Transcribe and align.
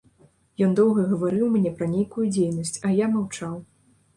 Ён 0.67 0.71
доўга 0.79 1.03
гаварыў 1.11 1.51
мне 1.57 1.73
пра 1.81 1.89
нейкую 1.93 2.25
дзейнасць, 2.33 2.75
а 2.89 2.95
я 3.05 3.13
маўчаў. 3.19 3.57